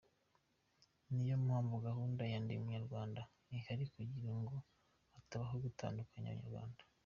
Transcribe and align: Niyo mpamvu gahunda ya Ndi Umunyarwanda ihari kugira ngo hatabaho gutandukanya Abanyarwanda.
Niyo 1.13 1.35
mpamvu 1.45 1.75
gahunda 1.87 2.21
ya 2.31 2.37
Ndi 2.43 2.53
Umunyarwanda 2.57 3.21
ihari 3.57 3.85
kugira 3.93 4.33
ngo 4.41 4.55
hatabaho 5.13 5.55
gutandukanya 5.65 6.29
Abanyarwanda. 6.31 6.81